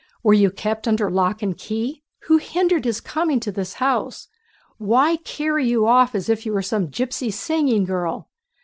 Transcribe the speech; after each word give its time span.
"Were 0.23 0.33
you 0.33 0.49
kept 0.49 0.87
under 0.87 1.11
lock 1.11 1.43
and 1.43 1.55
key? 1.55 2.01
Who 2.23 2.37
hindered 2.37 2.85
his 2.85 2.99
coming 2.99 3.39
to 3.41 3.51
the 3.51 3.71
house? 3.77 4.29
Why 4.79 5.17
carry 5.17 5.67
you 5.67 5.85
off 5.85 6.15
as 6.15 6.27
if 6.27 6.43
you 6.43 6.53
were 6.53 6.63
some 6.63 6.87
gypsy 6.87 7.31
singing 7.31 7.83
girl?... 7.83 8.27